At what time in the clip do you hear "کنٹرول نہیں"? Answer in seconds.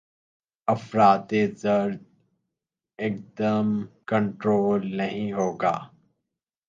4.07-5.31